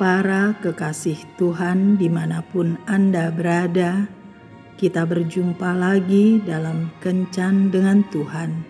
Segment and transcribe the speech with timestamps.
[0.00, 4.08] Para kekasih Tuhan di mana pun Anda berada,
[4.80, 8.64] kita berjumpa lagi dalam Kencan dengan Tuhan.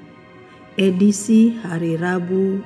[0.74, 2.58] Edisi hari Rabu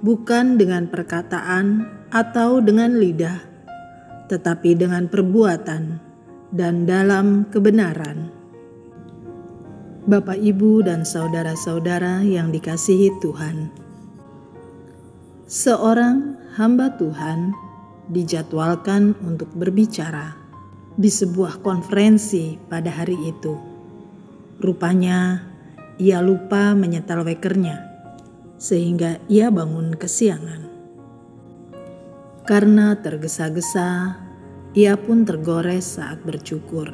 [0.01, 3.37] bukan dengan perkataan atau dengan lidah,
[4.25, 6.01] tetapi dengan perbuatan
[6.49, 8.33] dan dalam kebenaran.
[10.09, 13.69] Bapak, ibu, dan saudara-saudara yang dikasihi Tuhan,
[15.45, 17.53] seorang hamba Tuhan
[18.09, 20.33] dijadwalkan untuk berbicara
[20.97, 23.53] di sebuah konferensi pada hari itu.
[24.57, 25.50] Rupanya,
[26.01, 27.77] ia lupa menyetel wekernya,
[28.57, 30.65] sehingga ia bangun kesiangan.
[32.41, 34.17] Karena tergesa-gesa,
[34.73, 36.89] ia pun tergores saat bercukur.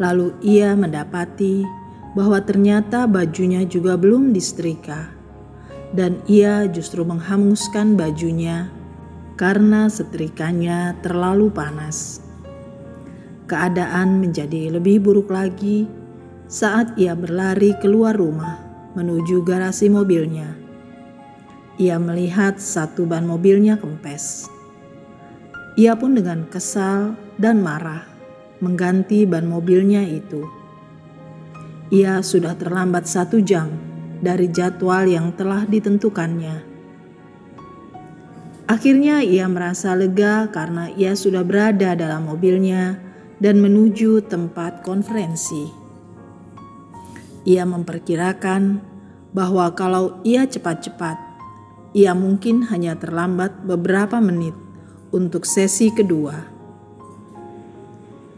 [0.00, 1.60] Lalu ia mendapati
[2.16, 5.12] bahwa ternyata bajunya juga belum disetrika,
[5.92, 8.72] dan ia justru menghanguskan bajunya
[9.36, 12.24] karena setrikanya terlalu panas.
[13.44, 15.99] Keadaan menjadi lebih buruk lagi
[16.50, 18.58] saat ia berlari keluar rumah
[18.98, 20.58] menuju garasi mobilnya.
[21.78, 24.50] Ia melihat satu ban mobilnya kempes.
[25.78, 28.02] Ia pun dengan kesal dan marah
[28.58, 30.42] mengganti ban mobilnya itu.
[31.94, 33.70] Ia sudah terlambat satu jam
[34.18, 36.66] dari jadwal yang telah ditentukannya.
[38.66, 42.98] Akhirnya ia merasa lega karena ia sudah berada dalam mobilnya
[43.38, 45.79] dan menuju tempat konferensi.
[47.50, 48.78] Ia memperkirakan
[49.34, 51.18] bahwa kalau ia cepat-cepat,
[51.98, 54.54] ia mungkin hanya terlambat beberapa menit
[55.10, 56.46] untuk sesi kedua.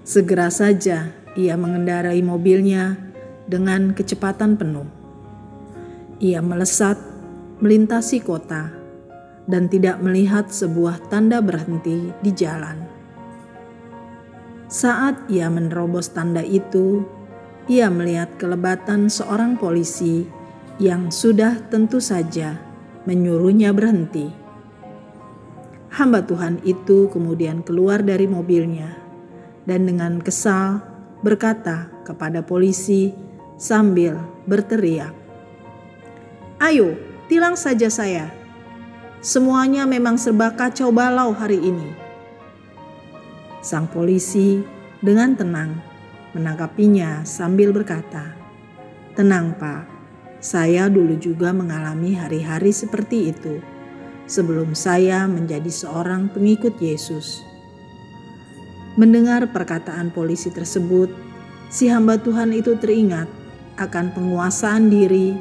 [0.01, 2.97] Segera saja ia mengendarai mobilnya
[3.45, 4.89] dengan kecepatan penuh.
[6.17, 6.97] Ia melesat
[7.61, 8.73] melintasi kota
[9.45, 12.81] dan tidak melihat sebuah tanda berhenti di jalan.
[14.73, 17.05] Saat ia menerobos tanda itu,
[17.71, 20.27] ia melihat kelebatan seorang polisi
[20.83, 22.59] yang sudah tentu saja
[23.07, 24.31] menyuruhnya berhenti.
[25.93, 28.97] Hamba Tuhan itu kemudian keluar dari mobilnya
[29.69, 30.81] dan dengan kesal
[31.21, 33.15] berkata kepada polisi
[33.61, 34.19] sambil
[34.49, 35.15] berteriak,
[36.59, 36.99] "Ayo,
[37.31, 38.33] tilang saja saya.
[39.23, 41.95] Semuanya memang serba kacau balau hari ini."
[43.63, 44.65] Sang polisi
[44.99, 45.92] dengan tenang
[46.33, 48.37] menanggapinya sambil berkata,
[49.17, 49.89] "Tenang, Pak.
[50.43, 53.63] Saya dulu juga mengalami hari-hari seperti itu
[54.27, 57.45] sebelum saya menjadi seorang pengikut Yesus."
[59.01, 61.09] Mendengar perkataan polisi tersebut,
[61.73, 63.29] si hamba Tuhan itu teringat
[63.81, 65.33] akan penguasaan diri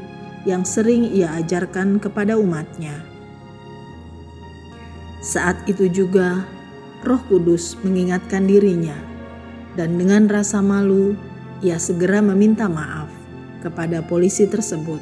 [0.48, 2.96] yang sering ia ajarkan kepada umatnya.
[5.22, 6.48] Saat itu juga,
[7.04, 9.11] Roh Kudus mengingatkan dirinya
[9.76, 11.16] dan dengan rasa malu
[11.62, 13.08] ia segera meminta maaf
[13.62, 15.00] kepada polisi tersebut.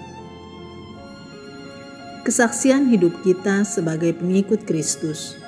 [2.27, 5.39] Kesaksian hidup kita sebagai pengikut Kristus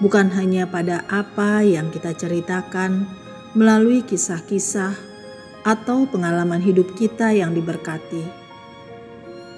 [0.00, 3.04] bukan hanya pada apa yang kita ceritakan
[3.52, 4.94] melalui kisah-kisah
[5.66, 8.24] atau pengalaman hidup kita yang diberkati,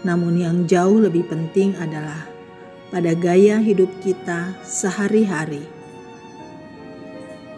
[0.02, 2.26] namun yang jauh lebih penting adalah
[2.90, 5.62] pada gaya hidup kita sehari-hari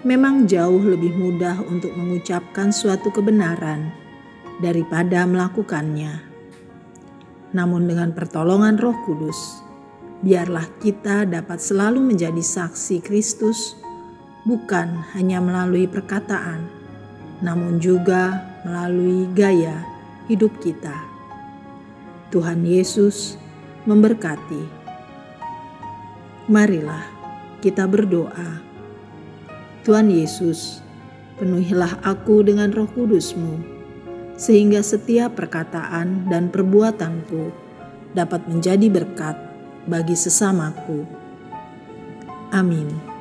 [0.04, 3.88] memang jauh lebih mudah untuk mengucapkan suatu kebenaran
[4.60, 6.20] daripada melakukannya.
[7.56, 9.64] Namun, dengan pertolongan Roh Kudus,
[10.20, 13.80] biarlah kita dapat selalu menjadi saksi Kristus,
[14.44, 16.68] bukan hanya melalui perkataan,
[17.40, 19.80] namun juga melalui gaya
[20.28, 20.94] hidup kita.
[22.28, 23.40] Tuhan Yesus
[23.88, 24.84] memberkati.
[26.50, 27.04] Marilah
[27.64, 28.73] kita berdoa.
[29.84, 30.80] Tuhan Yesus,
[31.36, 33.60] penuhilah aku dengan roh kudusmu,
[34.32, 37.52] sehingga setiap perkataan dan perbuatanku
[38.16, 39.36] dapat menjadi berkat
[39.84, 41.04] bagi sesamaku.
[42.48, 43.13] Amin.